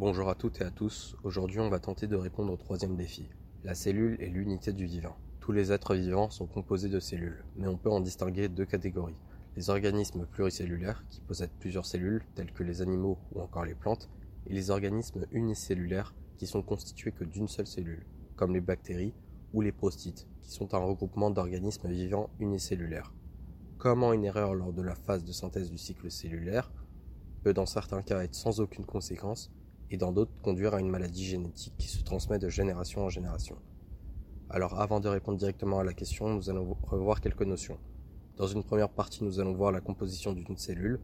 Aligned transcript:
Bonjour 0.00 0.30
à 0.30 0.34
toutes 0.34 0.62
et 0.62 0.64
à 0.64 0.70
tous, 0.70 1.14
aujourd'hui 1.24 1.60
on 1.60 1.68
va 1.68 1.78
tenter 1.78 2.06
de 2.06 2.16
répondre 2.16 2.50
au 2.50 2.56
troisième 2.56 2.96
défi. 2.96 3.28
La 3.64 3.74
cellule 3.74 4.16
est 4.18 4.30
l'unité 4.30 4.72
du 4.72 4.86
vivant. 4.86 5.14
Tous 5.40 5.52
les 5.52 5.72
êtres 5.72 5.94
vivants 5.94 6.30
sont 6.30 6.46
composés 6.46 6.88
de 6.88 6.98
cellules, 6.98 7.44
mais 7.56 7.66
on 7.66 7.76
peut 7.76 7.90
en 7.90 8.00
distinguer 8.00 8.48
deux 8.48 8.64
catégories. 8.64 9.20
Les 9.56 9.68
organismes 9.68 10.24
pluricellulaires, 10.24 11.04
qui 11.10 11.20
possèdent 11.20 11.52
plusieurs 11.60 11.84
cellules, 11.84 12.24
tels 12.34 12.50
que 12.50 12.62
les 12.62 12.80
animaux 12.80 13.18
ou 13.34 13.42
encore 13.42 13.66
les 13.66 13.74
plantes, 13.74 14.08
et 14.46 14.54
les 14.54 14.70
organismes 14.70 15.26
unicellulaires, 15.32 16.14
qui 16.38 16.46
sont 16.46 16.62
constitués 16.62 17.12
que 17.12 17.24
d'une 17.24 17.48
seule 17.48 17.66
cellule, 17.66 18.06
comme 18.36 18.54
les 18.54 18.62
bactéries 18.62 19.12
ou 19.52 19.60
les 19.60 19.70
prostites, 19.70 20.26
qui 20.40 20.50
sont 20.50 20.72
un 20.72 20.78
regroupement 20.78 21.30
d'organismes 21.30 21.90
vivants 21.90 22.30
unicellulaires. 22.38 23.12
Comment 23.76 24.14
une 24.14 24.24
erreur 24.24 24.54
lors 24.54 24.72
de 24.72 24.80
la 24.80 24.94
phase 24.94 25.24
de 25.24 25.32
synthèse 25.32 25.70
du 25.70 25.76
cycle 25.76 26.10
cellulaire 26.10 26.72
peut 27.42 27.52
dans 27.52 27.66
certains 27.66 28.00
cas 28.00 28.22
être 28.22 28.34
sans 28.34 28.60
aucune 28.60 28.86
conséquence 28.86 29.50
et 29.90 29.96
dans 29.96 30.12
d'autres 30.12 30.32
conduire 30.42 30.74
à 30.74 30.80
une 30.80 30.88
maladie 30.88 31.24
génétique 31.24 31.74
qui 31.78 31.88
se 31.88 32.02
transmet 32.02 32.38
de 32.38 32.48
génération 32.48 33.02
en 33.04 33.08
génération. 33.08 33.56
Alors 34.48 34.80
avant 34.80 35.00
de 35.00 35.08
répondre 35.08 35.38
directement 35.38 35.78
à 35.80 35.84
la 35.84 35.92
question, 35.92 36.28
nous 36.28 36.50
allons 36.50 36.76
revoir 36.82 37.20
quelques 37.20 37.42
notions. 37.42 37.78
Dans 38.36 38.46
une 38.46 38.64
première 38.64 38.88
partie, 38.88 39.22
nous 39.24 39.38
allons 39.38 39.52
voir 39.52 39.72
la 39.72 39.80
composition 39.80 40.32
d'une 40.32 40.56
cellule, 40.56 41.00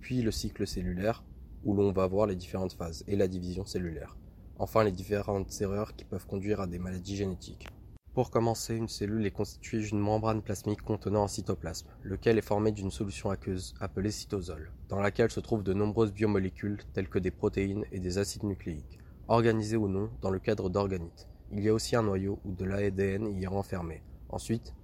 puis 0.00 0.22
le 0.22 0.30
cycle 0.30 0.66
cellulaire, 0.66 1.24
où 1.64 1.74
l'on 1.74 1.92
va 1.92 2.06
voir 2.06 2.26
les 2.26 2.36
différentes 2.36 2.72
phases, 2.72 3.04
et 3.06 3.16
la 3.16 3.28
division 3.28 3.64
cellulaire. 3.64 4.16
Enfin, 4.58 4.84
les 4.84 4.92
différentes 4.92 5.52
erreurs 5.60 5.94
qui 5.94 6.04
peuvent 6.04 6.26
conduire 6.26 6.60
à 6.60 6.66
des 6.66 6.78
maladies 6.78 7.16
génétiques. 7.16 7.68
Pour 8.12 8.32
commencer, 8.32 8.74
une 8.74 8.88
cellule 8.88 9.24
est 9.24 9.30
constituée 9.30 9.78
d'une 9.78 10.00
membrane 10.00 10.42
plasmique 10.42 10.82
contenant 10.82 11.22
un 11.22 11.28
cytoplasme, 11.28 11.86
lequel 12.02 12.38
est 12.38 12.42
formé 12.42 12.72
d'une 12.72 12.90
solution 12.90 13.30
aqueuse 13.30 13.72
appelée 13.78 14.10
cytosol, 14.10 14.72
dans 14.88 14.98
laquelle 14.98 15.30
se 15.30 15.38
trouvent 15.38 15.62
de 15.62 15.72
nombreuses 15.72 16.12
biomolécules 16.12 16.80
telles 16.92 17.08
que 17.08 17.20
des 17.20 17.30
protéines 17.30 17.84
et 17.92 18.00
des 18.00 18.18
acides 18.18 18.42
nucléiques, 18.42 18.98
organisées 19.28 19.76
ou 19.76 19.86
non 19.86 20.10
dans 20.22 20.32
le 20.32 20.40
cadre 20.40 20.68
d'organites. 20.70 21.28
Il 21.52 21.60
y 21.60 21.68
a 21.68 21.72
aussi 21.72 21.94
un 21.94 22.02
noyau 22.02 22.40
où 22.44 22.52
de 22.52 22.64
l'ADN 22.64 23.28
y 23.28 23.44
est 23.44 23.46
renfermé. 23.46 24.02
Ensuite, 24.28 24.74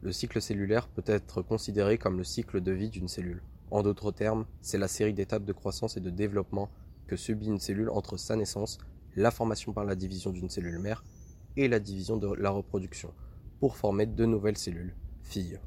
le 0.00 0.12
cycle 0.12 0.40
cellulaire 0.40 0.86
peut 0.86 1.02
être 1.06 1.42
considéré 1.42 1.98
comme 1.98 2.16
le 2.16 2.24
cycle 2.24 2.60
de 2.60 2.70
vie 2.70 2.90
d'une 2.90 3.08
cellule. 3.08 3.42
En 3.72 3.82
d'autres 3.82 4.12
termes, 4.12 4.46
c'est 4.60 4.78
la 4.78 4.86
série 4.86 5.14
d'étapes 5.14 5.44
de 5.44 5.52
croissance 5.52 5.96
et 5.96 6.00
de 6.00 6.10
développement 6.10 6.70
que 7.08 7.16
subit 7.16 7.48
une 7.48 7.58
cellule 7.58 7.90
entre 7.90 8.16
sa 8.16 8.36
naissance, 8.36 8.78
la 9.16 9.32
formation 9.32 9.72
par 9.72 9.84
la 9.84 9.96
division 9.96 10.30
d'une 10.30 10.48
cellule 10.48 10.78
mère 10.78 11.02
la 11.66 11.80
division 11.80 12.16
de 12.16 12.32
la 12.34 12.50
reproduction, 12.50 13.12
pour 13.58 13.76
former 13.76 14.06
de 14.06 14.24
nouvelles 14.24 14.58
cellules, 14.58 14.94
filles. 15.22 15.58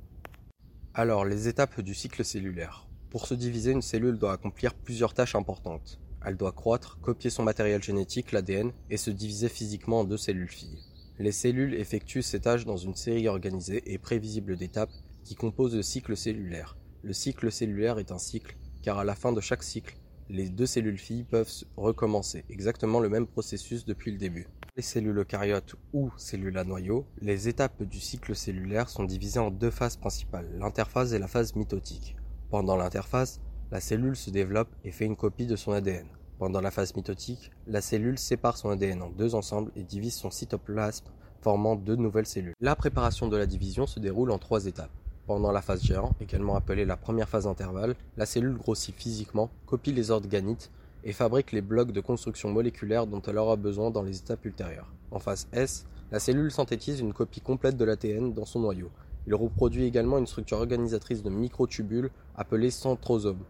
Alors, 0.94 1.26
les 1.26 1.50
étapes 1.50 1.82
du 1.82 1.94
cycle 1.94 2.24
cellulaire. 2.24 2.88
Pour 3.10 3.28
se 3.28 3.34
diviser, 3.34 3.72
une 3.72 3.82
cellule 3.82 4.18
doit 4.18 4.32
accomplir 4.32 4.74
plusieurs 4.74 5.14
tâches 5.14 5.36
importantes. 5.36 6.00
Elle 6.26 6.38
doit 6.38 6.54
croître, 6.54 7.00
copier 7.02 7.30
son 7.30 7.44
matériel 7.44 7.84
génétique, 7.84 8.32
l'ADN, 8.32 8.72
et 8.90 8.96
se 8.96 9.12
diviser 9.12 9.50
physiquement 9.50 10.02
en 10.02 10.04
deux 10.06 10.18
cellules 10.18 10.48
filles. 10.48 10.80
Les 11.20 11.34
cellules 11.34 11.74
effectuent 11.74 12.22
ces 12.22 12.40
tâches 12.40 12.66
dans 12.66 12.78
une 12.78 12.96
série 12.96 13.28
organisée 13.28 13.84
et 13.92 13.98
prévisible 13.98 14.56
d'étapes 14.56 14.92
qui 15.26 15.36
composent 15.36 15.76
le 15.76 15.84
cycle 15.84 16.16
cellulaire. 16.16 16.78
Le 17.04 17.14
cycle 17.14 17.52
cellulaire 17.52 18.00
est 18.00 18.12
un 18.12 18.18
cycle, 18.18 18.56
car 18.82 19.00
à 19.00 19.04
la 19.04 19.16
fin 19.16 19.34
de 19.34 19.42
chaque 19.42 19.64
cycle, 19.64 19.98
les 20.30 20.48
deux 20.48 20.66
cellules 20.66 20.98
filles 20.98 21.26
peuvent 21.26 21.52
recommencer 21.76 22.46
exactement 22.50 23.02
le 23.02 23.10
même 23.10 23.28
processus 23.28 23.84
depuis 23.84 24.12
le 24.12 24.18
début 24.18 24.48
les 24.82 24.88
cellules 24.88 25.20
eucaryotes 25.20 25.76
ou 25.94 26.10
cellules 26.18 26.58
à 26.58 26.64
noyau, 26.64 27.06
les 27.22 27.48
étapes 27.48 27.84
du 27.84 28.00
cycle 28.00 28.36
cellulaire 28.36 28.90
sont 28.90 29.04
divisées 29.04 29.40
en 29.40 29.52
deux 29.52 29.70
phases 29.70 29.96
principales, 29.96 30.50
l'interphase 30.58 31.14
et 31.14 31.20
la 31.20 31.28
phase 31.28 31.56
mitotique. 31.56 32.16
Pendant 32.50 32.76
l'interphase, 32.76 33.42
la 33.70 33.80
cellule 33.80 34.16
se 34.16 34.32
développe 34.32 34.74
et 34.84 34.90
fait 34.90 35.06
une 35.06 35.16
copie 35.16 35.46
de 35.46 35.56
son 35.56 35.72
ADN. 35.72 36.08
Pendant 36.40 36.62
la 36.62 36.72
phase 36.72 36.96
mitotique, 36.96 37.52
la 37.68 37.80
cellule 37.80 38.18
sépare 38.18 38.58
son 38.58 38.72
ADN 38.72 39.04
en 39.04 39.12
deux 39.12 39.36
ensembles 39.36 39.72
et 39.76 39.84
divise 39.84 40.16
son 40.16 40.32
cytoplasme, 40.32 41.06
formant 41.44 41.76
deux 41.76 41.96
nouvelles 41.96 42.26
cellules. 42.26 42.56
La 42.60 42.76
préparation 42.76 43.28
de 43.28 43.38
la 43.38 43.46
division 43.46 43.86
se 43.86 44.00
déroule 44.00 44.32
en 44.32 44.40
trois 44.40 44.66
étapes. 44.66 44.90
Pendant 45.28 45.52
la 45.52 45.62
phase 45.62 45.84
géant, 45.84 46.16
également 46.20 46.56
appelée 46.56 46.86
la 46.86 46.98
première 46.98 47.30
phase 47.30 47.46
intervalle, 47.46 47.94
la 48.18 48.26
cellule 48.26 48.58
grossit 48.58 48.96
physiquement, 48.96 49.52
copie 49.68 49.94
les 49.94 50.10
organites, 50.10 50.72
et 51.04 51.14
fabrique 51.14 51.52
les 51.52 51.62
blocs 51.62 51.92
de 51.92 52.02
construction 52.02 52.50
moléculaire 52.52 53.08
dont 53.08 53.22
elle 53.22 53.38
aura 53.38 53.56
besoin 53.56 53.92
dans 53.92 54.04
les 54.04 54.20
étapes 54.20 54.46
ultérieures. 54.46 54.94
En 55.12 55.20
phase 55.20 55.48
S, 55.52 55.86
la 56.12 56.20
cellule 56.20 56.52
synthétise 56.52 57.00
une 57.00 57.14
copie 57.14 57.42
complète 57.42 57.78
de 57.78 57.86
l'ATN 57.86 58.34
dans 58.34 58.46
son 58.46 58.60
noyau. 58.60 58.92
Il 59.28 59.36
reproduit 59.36 59.86
également 59.86 60.18
une 60.18 60.28
structure 60.28 60.58
organisatrice 60.58 61.24
de 61.24 61.30
microtubules 61.30 62.10
appelée 62.36 62.72
centrosome. 62.72 63.44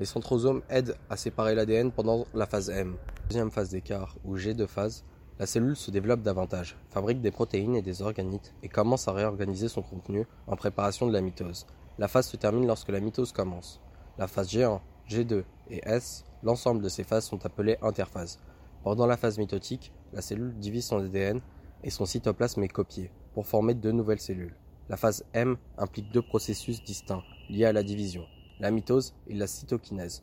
Les 0.00 0.06
centrosomes 0.06 0.62
aident 0.70 0.96
à 1.10 1.16
séparer 1.16 1.54
l'ADN 1.54 1.90
pendant 1.90 2.26
la 2.32 2.46
phase 2.46 2.70
M. 2.70 2.96
Deuxième 3.28 3.50
phase 3.50 3.70
d'écart, 3.70 4.16
ou 4.24 4.36
G 4.36 4.54
de 4.54 4.64
phase, 4.64 5.04
la 5.38 5.46
cellule 5.46 5.76
se 5.76 5.90
développe 5.90 6.22
davantage, 6.22 6.76
fabrique 6.90 7.20
des 7.20 7.30
protéines 7.30 7.76
et 7.76 7.82
des 7.82 8.02
organites 8.02 8.54
et 8.62 8.68
commence 8.68 9.06
à 9.06 9.12
réorganiser 9.12 9.68
son 9.68 9.82
contenu 9.82 10.26
en 10.46 10.56
préparation 10.56 11.06
de 11.06 11.12
la 11.12 11.20
mitose. 11.20 11.66
La 11.98 12.08
phase 12.08 12.28
se 12.28 12.36
termine 12.36 12.66
lorsque 12.66 12.90
la 12.90 13.00
mitose 13.00 13.32
commence. 13.32 13.80
La 14.18 14.28
phase 14.28 14.48
G1, 14.48 14.80
G2 15.08 15.44
et 15.70 15.80
S 15.84 16.24
L'ensemble 16.42 16.82
de 16.82 16.88
ces 16.88 17.04
phases 17.04 17.26
sont 17.26 17.44
appelées 17.44 17.78
interphases. 17.82 18.38
Pendant 18.84 19.06
la 19.06 19.16
phase 19.16 19.38
mitotique, 19.38 19.92
la 20.12 20.22
cellule 20.22 20.54
divise 20.56 20.86
son 20.86 20.98
ADN 20.98 21.40
et 21.82 21.90
son 21.90 22.06
cytoplasme 22.06 22.62
est 22.62 22.68
copié 22.68 23.10
pour 23.34 23.46
former 23.46 23.74
deux 23.74 23.92
nouvelles 23.92 24.20
cellules. 24.20 24.54
La 24.88 24.96
phase 24.96 25.24
M 25.34 25.56
implique 25.76 26.12
deux 26.12 26.22
processus 26.22 26.82
distincts 26.82 27.22
liés 27.50 27.64
à 27.64 27.72
la 27.72 27.82
division, 27.82 28.24
la 28.60 28.70
mitose 28.70 29.14
et 29.26 29.34
la 29.34 29.46
cytokinèse. 29.46 30.22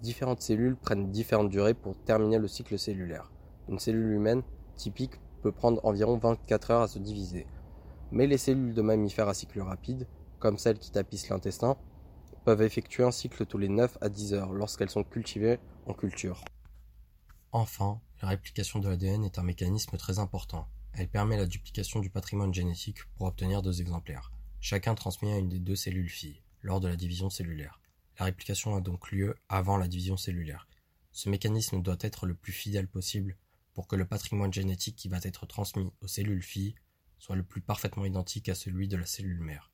Différentes 0.00 0.42
cellules 0.42 0.76
prennent 0.76 1.10
différentes 1.10 1.50
durées 1.50 1.74
pour 1.74 1.96
terminer 1.96 2.38
le 2.38 2.48
cycle 2.48 2.78
cellulaire. 2.78 3.32
Une 3.68 3.80
cellule 3.80 4.12
humaine 4.12 4.42
typique 4.76 5.20
peut 5.42 5.52
prendre 5.52 5.84
environ 5.84 6.16
24 6.16 6.70
heures 6.70 6.82
à 6.82 6.88
se 6.88 6.98
diviser. 6.98 7.46
Mais 8.12 8.26
les 8.26 8.38
cellules 8.38 8.74
de 8.74 8.82
mammifères 8.82 9.28
à 9.28 9.34
cycle 9.34 9.60
rapide, 9.60 10.06
comme 10.38 10.56
celles 10.56 10.78
qui 10.78 10.90
tapissent 10.90 11.28
l'intestin, 11.28 11.76
effectuer 12.56 13.02
un 13.04 13.10
cycle 13.10 13.46
tous 13.46 13.58
les 13.58 13.68
9 13.68 13.98
à 14.00 14.08
10 14.08 14.34
heures 14.34 14.52
lorsqu'elles 14.52 14.90
sont 14.90 15.04
cultivées 15.04 15.58
en 15.86 15.94
culture. 15.94 16.44
Enfin, 17.52 18.00
la 18.22 18.28
réplication 18.28 18.78
de 18.78 18.88
l'ADN 18.88 19.24
est 19.24 19.38
un 19.38 19.42
mécanisme 19.42 19.96
très 19.96 20.18
important. 20.18 20.68
Elle 20.92 21.08
permet 21.08 21.36
la 21.36 21.46
duplication 21.46 22.00
du 22.00 22.10
patrimoine 22.10 22.52
génétique 22.52 23.04
pour 23.16 23.26
obtenir 23.26 23.62
deux 23.62 23.80
exemplaires. 23.80 24.32
Chacun 24.60 24.94
transmis 24.94 25.32
à 25.32 25.38
une 25.38 25.48
des 25.48 25.58
deux 25.58 25.76
cellules 25.76 26.10
filles, 26.10 26.42
lors 26.62 26.80
de 26.80 26.88
la 26.88 26.96
division 26.96 27.30
cellulaire. 27.30 27.80
La 28.18 28.24
réplication 28.24 28.74
a 28.74 28.80
donc 28.80 29.12
lieu 29.12 29.36
avant 29.48 29.76
la 29.76 29.86
division 29.86 30.16
cellulaire. 30.16 30.66
Ce 31.12 31.28
mécanisme 31.28 31.82
doit 31.82 31.96
être 32.00 32.26
le 32.26 32.34
plus 32.34 32.52
fidèle 32.52 32.88
possible 32.88 33.36
pour 33.74 33.86
que 33.86 33.96
le 33.96 34.06
patrimoine 34.06 34.52
génétique 34.52 34.96
qui 34.96 35.08
va 35.08 35.18
être 35.22 35.46
transmis 35.46 35.92
aux 36.00 36.08
cellules 36.08 36.42
filles 36.42 36.74
soit 37.18 37.36
le 37.36 37.44
plus 37.44 37.60
parfaitement 37.60 38.04
identique 38.04 38.48
à 38.48 38.54
celui 38.54 38.88
de 38.88 38.96
la 38.96 39.06
cellule 39.06 39.40
mère. 39.40 39.70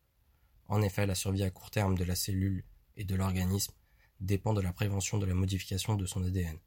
En 0.69 0.83
effet, 0.83 1.07
la 1.07 1.15
survie 1.15 1.43
à 1.43 1.51
court 1.51 1.71
terme 1.71 1.97
de 1.97 2.05
la 2.05 2.15
cellule 2.15 2.65
et 2.97 3.05
de 3.05 3.15
l'organisme 3.15 3.75
dépend 4.21 4.55
de 4.55 4.61
la 4.61 4.73
prévention 4.73 5.19
de 5.19 5.27
la 5.27 5.35
modification 5.35 5.95
de 5.95 6.07
son 6.07 6.25
ADN, 6.25 6.59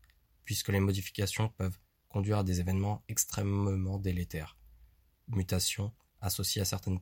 puisque 0.43 0.69
les 0.69 0.79
modifications 0.79 1.49
peuvent 1.49 1.77
conduire 2.09 2.39
à 2.39 2.43
des 2.43 2.59
événements 2.59 3.03
extrêmement 3.07 3.97
délétères, 3.97 4.57
mutations 5.27 5.93
associées 6.21 6.61
à 6.61 6.65
certaines 6.65 6.99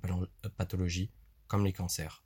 pathologies, 0.57 1.11
comme 1.47 1.65
les 1.65 1.73
cancers. 1.73 2.23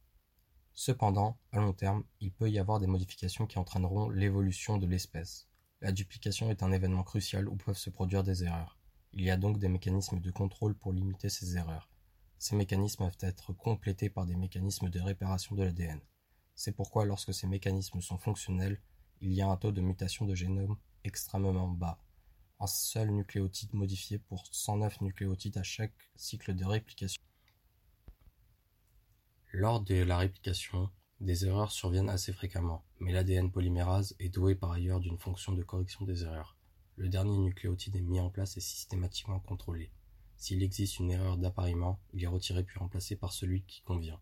Cependant, 0.74 1.38
à 1.52 1.58
long 1.58 1.74
terme, 1.74 2.04
il 2.20 2.32
peut 2.32 2.50
y 2.50 2.58
avoir 2.58 2.80
des 2.80 2.88
modifications 2.88 3.48
qui 3.48 3.60
entraîneront 3.60 4.10
l'évolution 4.10 4.78
de 4.78 4.88
l'espèce. 4.88 5.48
La 5.82 5.92
duplication 5.92 6.50
est 6.50 6.64
un 6.64 6.72
événement 6.72 7.04
crucial 7.04 7.50
où 7.50 7.56
peuvent 7.56 7.78
se 7.78 7.90
produire 7.90 8.24
des 8.24 8.44
erreurs. 8.44 8.78
Il 9.12 9.24
y 9.24 9.30
a 9.30 9.38
donc 9.38 9.60
des 9.60 9.70
mécanismes 9.70 10.20
de 10.20 10.32
contrôle 10.32 10.76
pour 10.76 10.94
limiter 10.94 11.30
ces 11.30 11.58
erreurs. 11.58 11.90
Ces 12.40 12.56
mécanismes 12.56 13.04
peuvent 13.04 13.30
être 13.30 13.52
complétés 13.52 14.10
par 14.10 14.26
des 14.26 14.38
mécanismes 14.38 14.90
de 14.90 15.02
réparation 15.02 15.56
de 15.56 15.64
l'ADN. 15.64 16.00
C'est 16.56 16.72
pourquoi 16.72 17.04
lorsque 17.04 17.34
ces 17.34 17.48
mécanismes 17.48 18.00
sont 18.00 18.18
fonctionnels, 18.18 18.80
il 19.20 19.34
y 19.34 19.42
a 19.42 19.48
un 19.48 19.58
taux 19.58 19.74
de 19.74 19.82
mutation 19.82 20.26
de 20.26 20.36
génome 20.36 20.78
extrêmement 21.04 21.68
bas. 21.68 22.00
Un 22.62 22.68
seul 22.68 23.12
nucléotide 23.12 23.74
modifié 23.74 24.20
pour 24.20 24.46
109 24.52 25.02
nucléotides 25.02 25.58
à 25.58 25.64
chaque 25.64 25.94
cycle 26.16 26.56
de 26.56 26.64
réplication. 26.64 27.22
Lors 29.52 29.82
de 29.82 29.96
la 29.96 30.18
réplication, 30.18 30.90
des 31.20 31.46
erreurs 31.46 31.74
surviennent 31.74 32.10
assez 32.10 32.32
fréquemment, 32.32 32.86
mais 33.02 33.12
l'ADN 33.12 33.52
polymérase 33.52 34.16
est 34.18 34.30
doué 34.30 34.56
par 34.56 34.72
ailleurs 34.72 35.02
d'une 35.02 35.18
fonction 35.18 35.52
de 35.52 35.64
correction 35.64 36.06
des 36.06 36.24
erreurs. 36.24 36.56
Le 36.96 37.10
dernier 37.10 37.38
nucléotide 37.38 37.98
est 37.98 38.02
mis 38.02 38.22
en 38.22 38.30
place 38.30 38.56
et 38.56 38.62
systématiquement 38.62 39.42
contrôlé. 39.42 39.92
S'il 40.40 40.64
existe 40.64 41.00
une 41.00 41.12
erreur 41.12 41.38
d'appariement, 41.38 42.00
il 42.14 42.24
est 42.24 42.28
retiré 42.28 42.64
puis 42.64 42.80
remplacé 42.80 43.18
par 43.18 43.34
celui 43.34 43.64
qui 43.64 43.82
convient. 43.82 44.22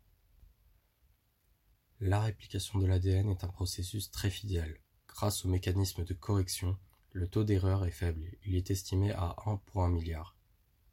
La 1.99 2.19
réplication 2.19 2.79
de 2.79 2.87
l'ADN 2.87 3.29
est 3.29 3.43
un 3.43 3.49
processus 3.49 4.09
très 4.09 4.31
fidèle. 4.31 4.79
Grâce 5.07 5.45
au 5.45 5.47
mécanisme 5.47 6.03
de 6.03 6.13
correction, 6.15 6.75
le 7.11 7.27
taux 7.27 7.43
d'erreur 7.43 7.85
est 7.85 7.91
faible. 7.91 8.35
Il 8.45 8.55
est 8.55 8.71
estimé 8.71 9.11
à 9.11 9.35
1 9.45 9.57
pour 9.57 9.83
1 9.83 9.89
milliard 9.89 10.35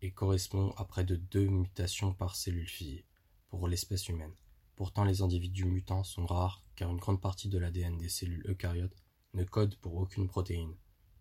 et 0.03 0.11
correspond 0.11 0.73
à 0.77 0.85
près 0.85 1.05
de 1.05 1.17
2 1.17 1.47
mutations 1.47 2.13
par 2.13 2.37
cellule 2.37 2.69
fille 2.69 3.03
pour 3.49 3.67
l'espèce 3.67 4.09
humaine. 4.11 4.35
Pourtant, 4.77 5.05
les 5.05 5.23
individus 5.23 5.65
mutants 5.65 6.05
sont 6.05 6.27
rares 6.27 6.63
car 6.77 6.91
une 6.91 7.01
grande 7.01 7.23
partie 7.23 7.49
de 7.49 7.57
l'ADN 7.57 7.97
des 7.97 8.11
cellules 8.11 8.45
eucaryotes 8.47 9.03
ne 9.33 9.45
code 9.45 9.77
pour 9.77 9.95
aucune 9.95 10.29
protéine. 10.29 10.77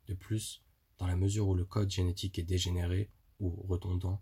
De 0.08 0.14
plus, 0.14 0.62
dans 0.98 1.08
la 1.08 1.16
mesure 1.16 1.48
où 1.48 1.56
le 1.56 1.64
code 1.64 1.90
génétique 1.90 2.38
est 2.38 2.44
dégénéré 2.44 3.10
ou 3.40 3.50
redondant, 3.68 4.22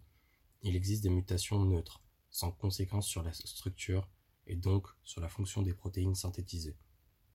il 0.63 0.75
existe 0.75 1.03
des 1.03 1.09
mutations 1.09 1.63
neutres, 1.65 2.01
sans 2.29 2.51
conséquence 2.51 3.07
sur 3.07 3.23
la 3.23 3.33
structure 3.33 4.07
et 4.47 4.55
donc 4.55 4.87
sur 5.03 5.21
la 5.21 5.29
fonction 5.29 5.61
des 5.61 5.73
protéines 5.73 6.15
synthétisées. 6.15 6.77